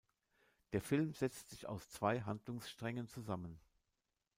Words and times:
Der 0.73 0.81
Film 0.81 1.13
setzt 1.13 1.51
sich 1.51 1.67
aus 1.67 1.91
zwei 1.91 2.21
Handlungssträngen 2.21 3.07
zusammen. 3.07 3.59